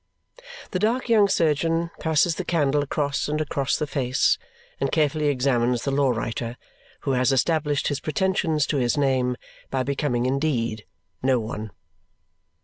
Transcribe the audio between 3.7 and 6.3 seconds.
the face and carefully examines the law